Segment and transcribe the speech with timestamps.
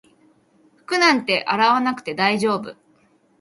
[0.77, 2.75] 服なんて洗わなくて大丈夫